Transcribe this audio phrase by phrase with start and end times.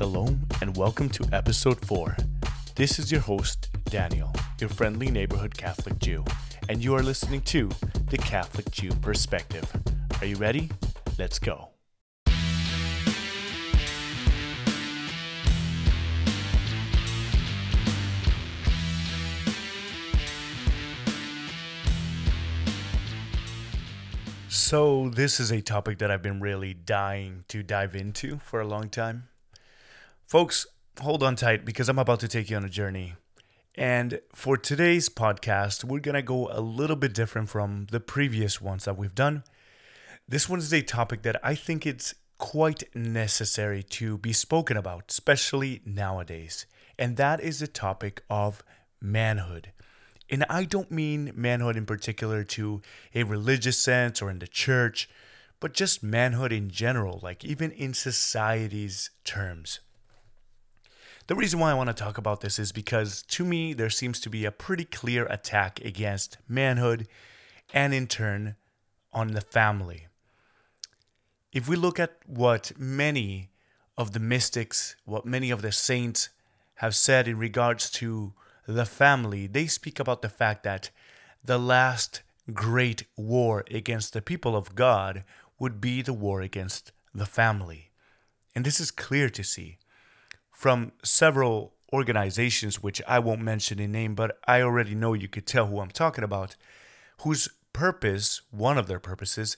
[0.00, 2.16] Shalom and welcome to episode 4.
[2.74, 6.24] This is your host, Daniel, your friendly neighborhood Catholic Jew,
[6.70, 7.68] and you are listening to
[8.08, 9.70] the Catholic Jew Perspective.
[10.22, 10.70] Are you ready?
[11.18, 11.68] Let's go.
[24.48, 28.66] So, this is a topic that I've been really dying to dive into for a
[28.66, 29.24] long time.
[30.30, 30.64] Folks,
[31.00, 33.16] hold on tight because I'm about to take you on a journey.
[33.74, 38.60] And for today's podcast, we're going to go a little bit different from the previous
[38.60, 39.42] ones that we've done.
[40.28, 45.06] This one is a topic that I think it's quite necessary to be spoken about,
[45.10, 46.64] especially nowadays.
[46.96, 48.62] And that is the topic of
[49.00, 49.72] manhood.
[50.30, 52.82] And I don't mean manhood in particular to
[53.16, 55.10] a religious sense or in the church,
[55.58, 59.80] but just manhood in general, like even in society's terms.
[61.30, 64.18] The reason why I want to talk about this is because to me, there seems
[64.18, 67.06] to be a pretty clear attack against manhood
[67.72, 68.56] and in turn
[69.12, 70.08] on the family.
[71.52, 73.50] If we look at what many
[73.96, 76.30] of the mystics, what many of the saints
[76.78, 78.32] have said in regards to
[78.66, 80.90] the family, they speak about the fact that
[81.44, 82.22] the last
[82.52, 85.22] great war against the people of God
[85.60, 87.92] would be the war against the family.
[88.52, 89.78] And this is clear to see
[90.60, 95.46] from several organizations, which I won't mention in name, but I already know you could
[95.46, 96.54] tell who I'm talking about,
[97.22, 99.56] whose purpose, one of their purposes,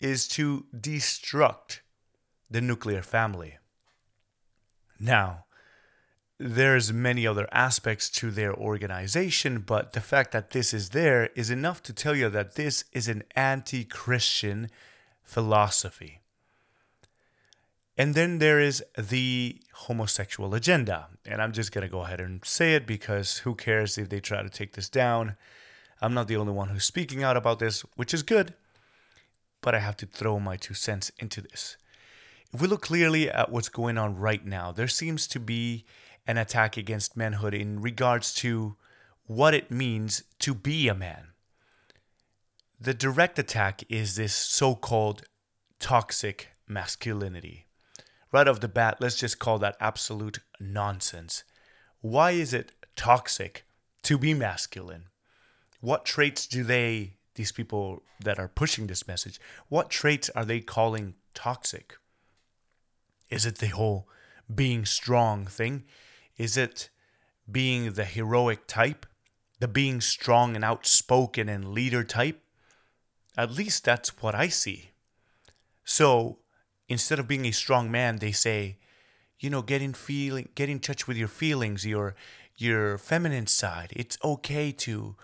[0.00, 1.80] is to destruct
[2.50, 3.58] the nuclear family.
[4.98, 5.44] Now,
[6.38, 11.50] there's many other aspects to their organization, but the fact that this is there is
[11.50, 14.70] enough to tell you that this is an anti-Christian
[15.22, 16.22] philosophy.
[17.98, 21.08] And then there is the homosexual agenda.
[21.26, 24.20] And I'm just going to go ahead and say it because who cares if they
[24.20, 25.36] try to take this down?
[26.00, 28.54] I'm not the only one who's speaking out about this, which is good,
[29.60, 31.76] but I have to throw my two cents into this.
[32.52, 35.84] If we look clearly at what's going on right now, there seems to be
[36.24, 38.76] an attack against manhood in regards to
[39.26, 41.28] what it means to be a man.
[42.80, 45.24] The direct attack is this so called
[45.80, 47.67] toxic masculinity.
[48.30, 51.44] Right off the bat, let's just call that absolute nonsense.
[52.00, 53.64] Why is it toxic
[54.02, 55.04] to be masculine?
[55.80, 60.60] What traits do they, these people that are pushing this message, what traits are they
[60.60, 61.96] calling toxic?
[63.30, 64.08] Is it the whole
[64.52, 65.84] being strong thing?
[66.36, 66.90] Is it
[67.50, 69.06] being the heroic type?
[69.60, 72.42] The being strong and outspoken and leader type?
[73.36, 74.90] At least that's what I see.
[75.84, 76.38] So
[76.88, 78.78] instead of being a strong man, they say,
[79.38, 82.14] you know, get in feeling, get in touch with your feelings, your
[82.56, 83.92] your feminine side.
[83.94, 85.16] It's okay to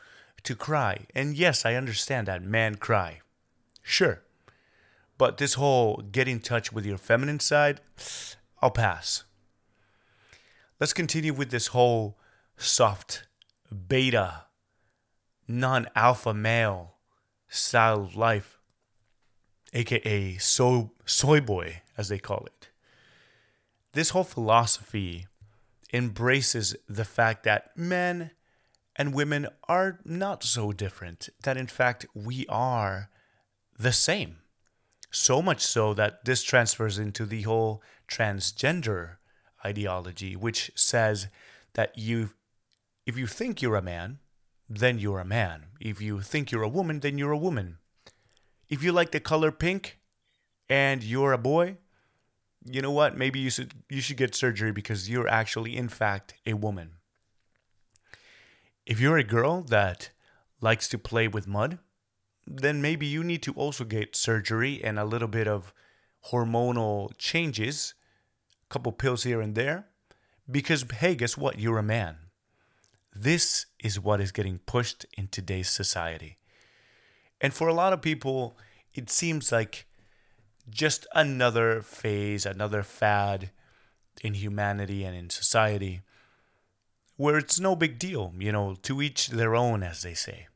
[0.45, 1.07] to cry.
[1.15, 3.21] And yes, I understand that men cry.
[3.83, 4.23] Sure.
[5.19, 7.81] But this whole get in touch with your feminine side,
[8.61, 9.25] I'll pass
[10.81, 12.19] let's continue with this whole
[12.57, 13.27] soft
[13.89, 14.45] beta,
[15.49, 16.97] non alpha male
[17.49, 18.54] style of life,
[19.75, 22.69] aka so, soy boy, as they call it.
[23.93, 25.27] This whole philosophy
[25.93, 28.31] embraces the fact that men
[28.97, 33.11] and women are not so different, that in fact we are
[33.79, 34.39] the same.
[35.11, 39.17] So much so that this transfers into the whole transgender
[39.65, 41.29] ideology, which says
[41.75, 42.31] that you,
[43.07, 44.19] if you think you're a man,
[44.69, 45.67] then you're a man.
[45.81, 47.79] If you think you're a woman, then you're a woman.
[48.75, 50.01] If you like the color pink
[50.69, 51.77] and you're a boy,
[52.65, 53.17] you know what?
[53.17, 56.95] Maybe you should you should get surgery because you're actually in fact a woman.
[58.85, 60.11] If you're a girl that
[60.61, 61.79] likes to play with mud,
[62.49, 65.73] then maybe you need to also get surgery and a little bit of
[66.33, 67.95] hormonal changes
[68.65, 69.87] a couple pills here and there
[70.51, 72.17] because hey guess what you're a man
[73.15, 76.39] this is what is getting pushed in today's society
[77.45, 78.57] and for a lot of people
[78.95, 79.87] it seems like
[80.71, 83.51] just another phase another fad
[84.23, 86.01] in humanity and in society
[87.17, 90.47] where it's no big deal you know to each their own as they say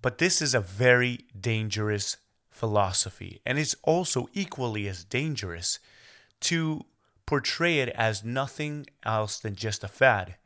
[0.00, 2.16] but this is a very dangerous
[2.48, 5.78] philosophy and it's also equally as dangerous
[6.40, 6.84] to
[7.26, 10.36] portray it as nothing else than just a fad.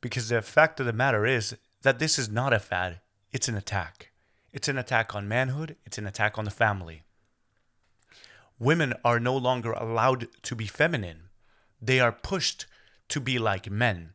[0.00, 3.00] Because the fact of the matter is that this is not a fad,
[3.32, 4.09] it's an attack.
[4.52, 7.02] It's an attack on manhood, it's an attack on the family.
[8.58, 11.30] Women are no longer allowed to be feminine.
[11.80, 12.66] They are pushed
[13.08, 14.12] to be like men.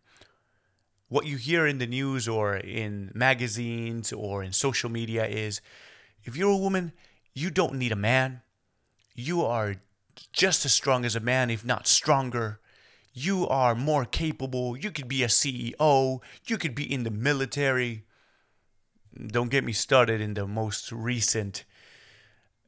[1.07, 5.61] What you hear in the news or in magazines or in social media is
[6.23, 6.91] if you're a woman,
[7.33, 8.41] you don't need a man.
[9.13, 9.75] You are
[10.33, 12.59] just as strong as a man, if not stronger.
[13.13, 14.75] You are more capable.
[14.75, 16.21] You could be a CEO.
[16.45, 18.04] You could be in the military.
[19.15, 21.63] Don't get me started in the most recent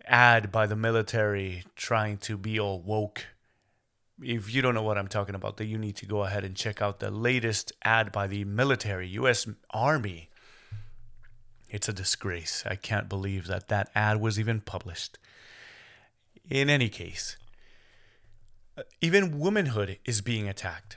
[0.05, 3.25] ad by the military trying to be all woke.
[4.21, 6.55] If you don't know what I'm talking about, then you need to go ahead and
[6.55, 10.29] check out the latest ad by the military, US Army.
[11.69, 12.63] It's a disgrace.
[12.65, 15.17] I can't believe that that ad was even published.
[16.49, 17.35] In any case,
[19.01, 20.96] even womanhood is being attacked.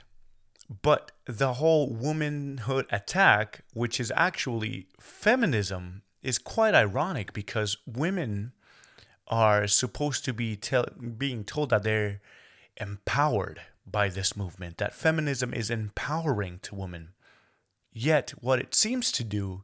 [0.81, 8.53] But the whole womanhood attack, which is actually feminism, is quite ironic because women
[9.27, 10.57] are supposed to be
[11.17, 12.21] being told that they're
[12.77, 17.09] empowered by this movement, that feminism is empowering to women.
[17.91, 19.63] Yet, what it seems to do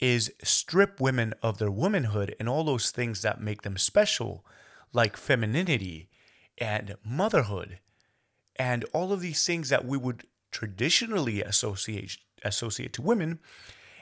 [0.00, 4.44] is strip women of their womanhood and all those things that make them special,
[4.92, 6.08] like femininity
[6.58, 7.78] and motherhood,
[8.56, 13.38] and all of these things that we would traditionally associate associate to women,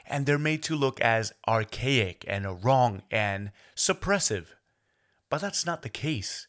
[0.05, 4.47] and they're made to look as archaic and wrong and suppressive.
[5.29, 6.47] But that's not the case.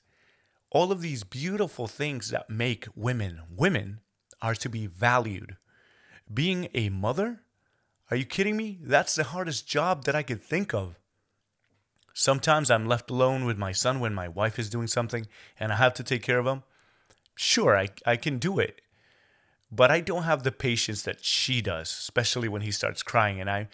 [0.71, 4.01] All of these beautiful things that make women women
[4.41, 5.57] are to be valued.
[6.33, 7.43] Being a mother?
[8.11, 8.79] Are you kidding me?
[8.83, 10.97] That's the hardest job that I could think of.
[12.13, 15.27] Sometimes I'm left alone with my son when my wife is doing something
[15.59, 16.63] and I have to take care of him.
[17.35, 18.81] Sure, I, I can do it.
[19.73, 23.41] But I don't have the patience that she does, especially when he starts crying.
[23.41, 23.69] And I,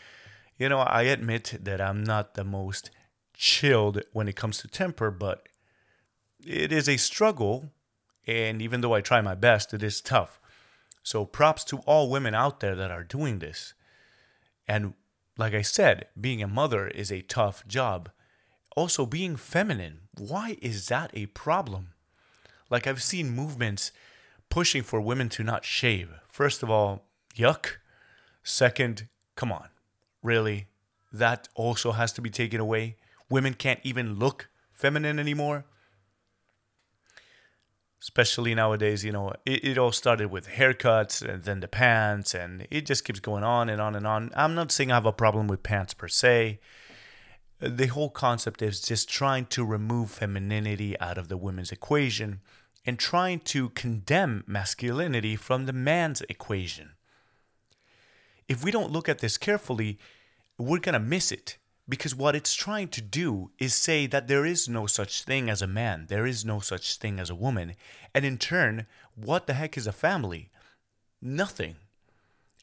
[0.58, 2.90] you know, I admit that I'm not the most
[3.34, 5.48] chilled when it comes to temper, but
[6.44, 7.70] it is a struggle.
[8.26, 10.40] And even though I try my best, it is tough.
[11.02, 13.74] So props to all women out there that are doing this.
[14.66, 14.94] And
[15.38, 18.10] like I said, being a mother is a tough job.
[18.76, 21.92] Also, being feminine, why is that a problem?
[22.68, 23.92] Like, I've seen movements
[24.50, 26.10] pushing for women to not shave.
[26.28, 27.04] First of all,
[27.36, 27.76] yuck.
[28.42, 29.68] Second, come on,
[30.22, 30.68] really?
[31.12, 32.96] That also has to be taken away?
[33.28, 35.64] Women can't even look feminine anymore?
[38.00, 42.66] Especially nowadays, you know, it, it all started with haircuts and then the pants, and
[42.70, 44.30] it just keeps going on and on and on.
[44.36, 46.60] I'm not saying I have a problem with pants per se.
[47.58, 52.42] The whole concept is just trying to remove femininity out of the women's equation
[52.86, 56.92] and trying to condemn masculinity from the man's equation.
[58.48, 59.98] If we don't look at this carefully,
[60.56, 64.46] we're going to miss it because what it's trying to do is say that there
[64.46, 67.74] is no such thing as a man, there is no such thing as a woman.
[68.14, 70.50] And in turn, what the heck is a family?
[71.20, 71.76] Nothing.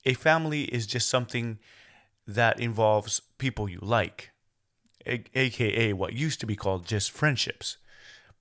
[0.05, 1.59] A family is just something
[2.27, 4.31] that involves people you like,
[5.05, 7.77] aka what used to be called just friendships.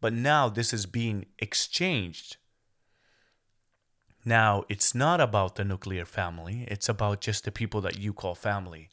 [0.03, 2.37] But now this is being exchanged.
[4.25, 8.35] Now, it's not about the nuclear family, it's about just the people that you call
[8.35, 8.89] family.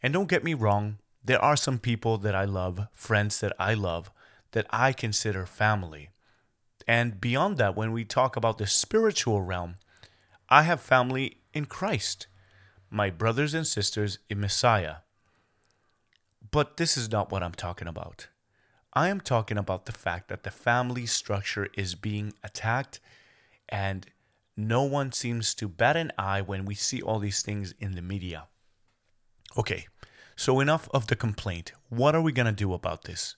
[0.00, 3.74] And don't get me wrong, there are some people that I love, friends that I
[3.74, 4.12] love,
[4.52, 6.10] that I consider family.
[6.86, 9.78] And beyond that, when we talk about the spiritual realm,
[10.48, 12.28] I have family in Christ,
[12.88, 14.96] my brothers and sisters in Messiah.
[16.52, 18.28] But this is not what I'm talking about.
[18.92, 23.00] I am talking about the fact that the family structure is being attacked
[23.68, 24.06] and
[24.56, 28.02] no one seems to bat an eye when we see all these things in the
[28.02, 28.48] media.
[29.56, 29.86] Okay,
[30.36, 31.72] so enough of the complaint.
[31.88, 33.36] What are we going to do about this?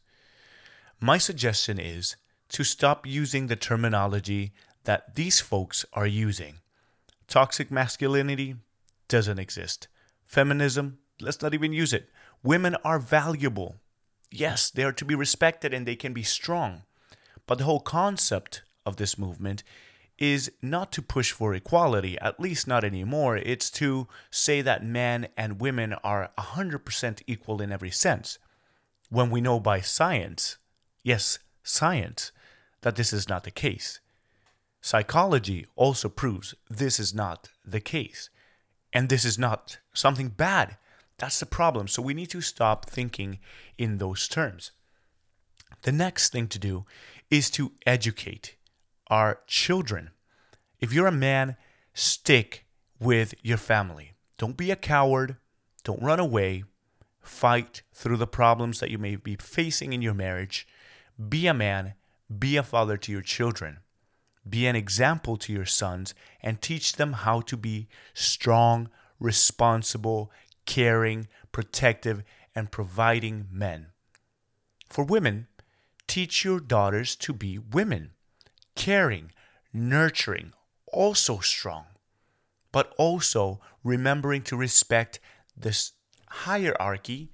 [1.01, 2.17] My suggestion is
[2.49, 4.53] to stop using the terminology
[4.85, 6.61] that these folks are using.
[7.29, 8.57] Toxic masculinity
[9.09, 9.89] doesn't exist.
[10.25, 12.09] Feminism, let's not even use it.
[12.43, 13.77] Women are valuable.
[14.33, 16.83] Yes, they are to be respected and they can be strong.
[17.47, 19.63] But the whole concept of this movement
[20.19, 23.37] is not to push for equality, at least not anymore.
[23.37, 28.39] It's to say that men and women are 100% equal in every sense.
[29.11, 30.57] When we know by science,
[31.03, 32.33] yes, science,
[32.81, 34.01] that this is not the case.
[34.81, 38.31] Psychology also proves this is not the case.
[38.93, 40.77] And this is not something bad.
[41.19, 41.89] That's the problem.
[41.89, 43.39] So we need to stop thinking
[43.79, 44.73] in those terms.
[45.83, 46.85] The next thing to do
[47.31, 48.57] is to educate
[49.09, 50.11] our children.
[50.81, 51.57] If you're a man,
[51.95, 52.67] stick
[52.99, 54.13] with your family.
[54.39, 55.37] Don't be a coward.
[55.85, 56.65] Don't run away.
[57.21, 60.67] Fight through the problems that you may be facing in your marriage.
[61.29, 61.95] Be a man.
[62.39, 63.79] Be a father to your children.
[64.49, 68.89] Be an example to your sons and teach them how to be strong,
[69.21, 70.33] responsible,
[70.67, 72.23] caring, protective,
[72.55, 73.89] and providing men.
[74.89, 75.49] For women,
[76.07, 78.11] teach your daughters to be women,
[78.75, 79.33] caring,
[79.73, 80.53] nurturing,
[80.93, 81.87] also strong,
[82.71, 85.19] but also remembering to respect
[85.57, 85.93] this
[86.29, 87.33] hierarchy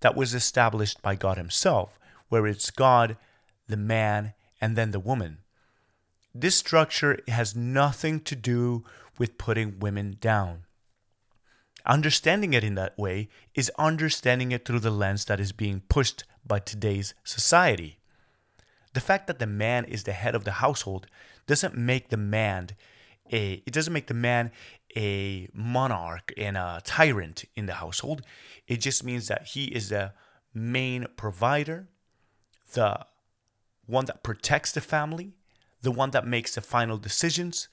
[0.00, 3.16] that was established by God Himself, where it's God,
[3.68, 5.38] the man, and then the woman.
[6.34, 8.84] This structure has nothing to do
[9.18, 10.65] with putting women down.
[11.86, 16.24] Understanding it in that way is understanding it through the lens that is being pushed
[16.44, 17.98] by today's society.
[18.92, 21.06] The fact that the man is the head of the household
[21.46, 22.70] doesn't make the man
[23.30, 24.50] a it doesn't make the man
[24.96, 28.22] a monarch and a tyrant in the household.
[28.66, 30.12] It just means that he is the
[30.54, 31.88] main provider,
[32.72, 33.06] the
[33.86, 35.34] one that protects the family,
[35.82, 37.68] the one that makes the final decisions.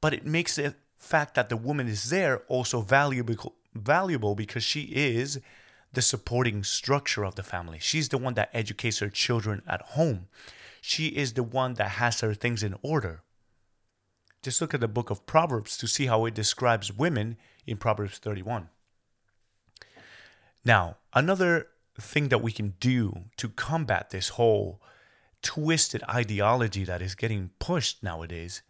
[0.00, 4.82] But it makes the fact that the woman is there also valuable valuable because she
[4.82, 5.40] is
[5.92, 7.78] the supporting structure of the family.
[7.80, 10.26] She's the one that educates her children at home.
[10.80, 13.22] She is the one that has her things in order.
[14.42, 17.36] Just look at the book of Proverbs to see how it describes women
[17.66, 18.68] in Proverbs 31.
[20.64, 21.68] Now, another
[22.00, 24.80] thing that we can do to combat this whole
[25.42, 28.62] twisted ideology that is getting pushed nowadays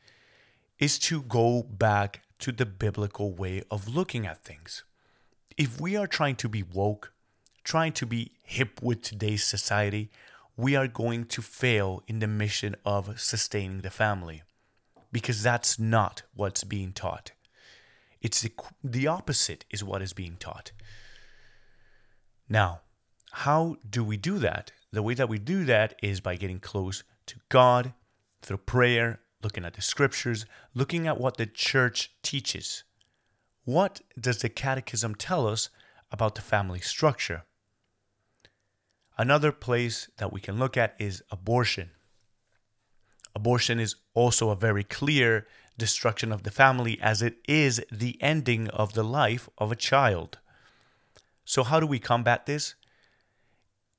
[0.78, 4.85] is to go back to the biblical way of looking at things.
[5.56, 7.12] If we are trying to be woke,
[7.64, 10.11] trying to be hip with today's society,
[10.56, 14.42] we are going to fail in the mission of sustaining the family
[15.11, 17.32] because that's not what's being taught.
[18.20, 20.73] It's the, the opposite is what is being taught.
[22.49, 22.80] Now,
[23.32, 24.73] how do we do that?
[24.92, 27.92] The way that we do that is by getting close to God
[28.42, 32.85] through prayer, looking at the scriptures, looking at what the church teaches.
[33.64, 35.71] What does the catechism tell us
[36.11, 37.45] about the family structure?
[39.16, 41.90] Another place that we can look at is abortion.
[43.35, 48.68] Abortion is also a very clear destruction of the family as it is the ending
[48.68, 50.38] of the life of a child.
[51.45, 52.75] So, how do we combat this?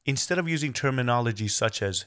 [0.06, 2.06] Instead of using terminology such as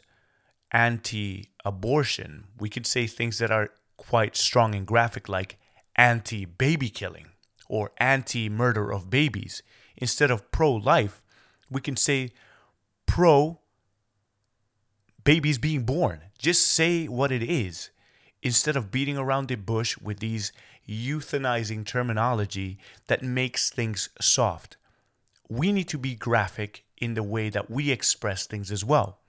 [0.73, 5.59] anti abortion, we could say things that are quite strong and graphic, like
[5.97, 7.29] anti baby killing
[7.69, 9.63] or anti murder of babies.
[9.97, 11.23] Instead of pro life,
[11.71, 12.33] we can say
[13.07, 13.61] pro
[15.25, 16.23] babies being born.
[16.39, 17.91] Just say what it is
[18.43, 20.53] instead of beating around the bush with these
[20.89, 24.77] euthanizing terminology that makes things soft.
[25.49, 29.22] We need to be graphic in the way that we express things as well.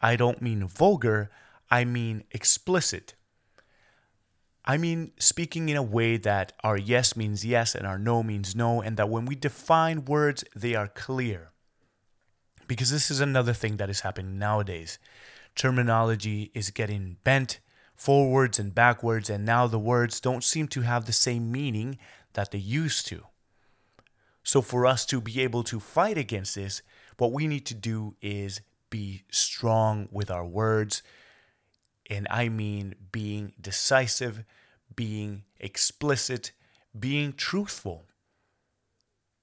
[0.00, 1.30] I don't mean vulgar,
[1.70, 3.14] I mean explicit.
[4.64, 8.56] I mean speaking in a way that our yes means yes and our no means
[8.56, 11.50] no, and that when we define words, they are clear.
[12.66, 14.98] Because this is another thing that is happening nowadays.
[15.54, 17.60] Terminology is getting bent
[17.94, 21.96] forwards and backwards, and now the words don't seem to have the same meaning
[22.34, 23.22] that they used to.
[24.42, 26.82] So, for us to be able to fight against this,
[27.18, 31.02] what we need to do is be strong with our words.
[32.08, 34.44] And I mean being decisive,
[34.94, 36.52] being explicit,
[36.98, 38.04] being truthful.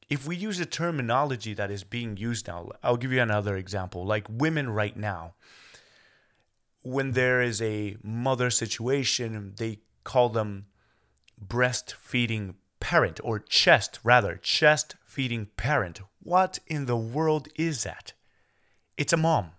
[0.10, 4.06] If we use the terminology that is being used now, I'll give you another example.
[4.06, 5.34] Like women right now,
[6.84, 10.68] when there is a mother situation, they call them
[11.44, 16.02] breastfeeding parent or chest, rather, chest feeding parent.
[16.22, 18.14] What in the world is that?
[18.98, 19.52] It's a mom,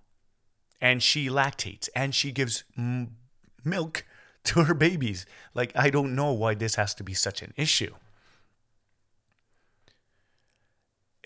[0.81, 3.17] and she lactates and she gives m-
[3.65, 4.05] milk
[4.45, 5.27] to her babies.
[5.55, 7.95] Like, I don't know why this has to be such an issue.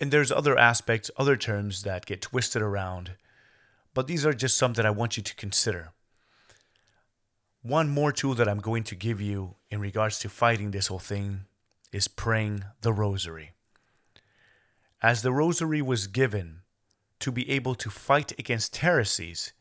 [0.01, 3.11] And there's other aspects, other terms that get twisted around,
[3.93, 5.91] but these are just some that I want you to consider.
[7.61, 10.99] One more tool that I'm going to give you in regards to fighting this whole
[10.99, 11.41] thing
[11.91, 13.51] is praying the rosary
[15.01, 16.58] as the rosary was given
[17.19, 19.53] to be able to fight against heresies,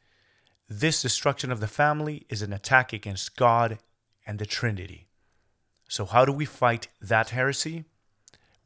[0.68, 3.78] this destruction of the family is an attack against God
[4.26, 5.08] and the Trinity.
[5.88, 7.84] So, how do we fight that heresy?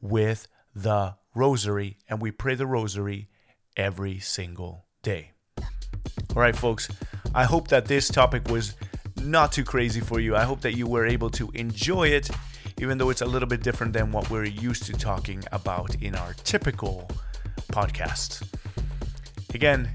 [0.01, 3.29] With the rosary, and we pray the rosary
[3.77, 5.31] every single day.
[5.57, 6.89] All right, folks,
[7.33, 8.75] I hope that this topic was
[9.21, 10.35] not too crazy for you.
[10.35, 12.29] I hope that you were able to enjoy it
[12.79, 16.15] even though it's a little bit different than what we're used to talking about in
[16.15, 17.09] our typical
[17.71, 18.43] podcast.
[19.53, 19.89] Again,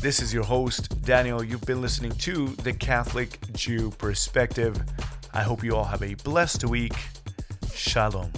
[0.00, 1.42] This is your host, Daniel.
[1.42, 4.80] You've been listening to the Catholic Jew Perspective.
[5.34, 6.94] I hope you all have a blessed week.
[7.74, 8.30] Shalom.